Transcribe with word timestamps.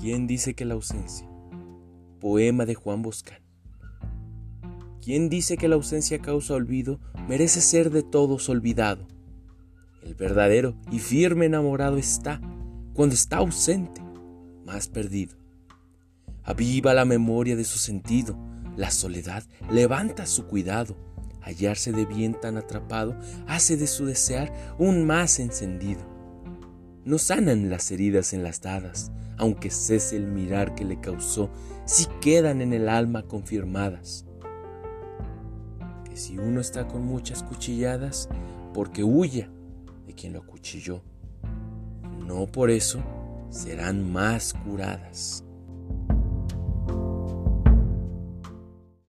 ¿Quién 0.00 0.28
dice 0.28 0.54
que 0.54 0.64
la 0.64 0.74
ausencia? 0.74 1.28
Poema 2.20 2.66
de 2.66 2.76
Juan 2.76 3.02
Boscán. 3.02 3.40
¿Quién 5.02 5.28
dice 5.28 5.56
que 5.56 5.66
la 5.66 5.74
ausencia 5.74 6.20
causa 6.20 6.54
olvido 6.54 7.00
merece 7.26 7.60
ser 7.60 7.90
de 7.90 8.04
todos 8.04 8.48
olvidado? 8.48 9.08
El 10.04 10.14
verdadero 10.14 10.76
y 10.92 11.00
firme 11.00 11.46
enamorado 11.46 11.96
está, 11.96 12.40
cuando 12.94 13.16
está 13.16 13.38
ausente, 13.38 14.00
más 14.64 14.86
perdido. 14.86 15.36
Aviva 16.44 16.94
la 16.94 17.04
memoria 17.04 17.56
de 17.56 17.64
su 17.64 17.78
sentido, 17.78 18.38
la 18.76 18.92
soledad 18.92 19.42
levanta 19.68 20.26
su 20.26 20.46
cuidado, 20.46 20.96
hallarse 21.40 21.90
de 21.90 22.06
bien 22.06 22.40
tan 22.40 22.56
atrapado 22.56 23.18
hace 23.48 23.76
de 23.76 23.88
su 23.88 24.06
desear 24.06 24.52
un 24.78 25.04
más 25.06 25.40
encendido. 25.40 26.17
No 27.08 27.16
sanan 27.16 27.70
las 27.70 27.90
heridas 27.90 28.34
enlastadas, 28.34 29.12
aunque 29.38 29.70
cese 29.70 30.14
el 30.14 30.26
mirar 30.26 30.74
que 30.74 30.84
le 30.84 31.00
causó, 31.00 31.48
si 31.86 32.04
quedan 32.20 32.60
en 32.60 32.74
el 32.74 32.86
alma 32.86 33.22
confirmadas. 33.22 34.26
Que 36.04 36.18
si 36.18 36.36
uno 36.36 36.60
está 36.60 36.86
con 36.86 37.06
muchas 37.06 37.42
cuchilladas, 37.42 38.28
porque 38.74 39.04
huya 39.04 39.48
de 40.06 40.12
quien 40.12 40.34
lo 40.34 40.40
acuchilló, 40.40 41.02
no 42.26 42.44
por 42.44 42.68
eso 42.68 43.02
serán 43.48 44.12
más 44.12 44.52
curadas. 44.52 45.47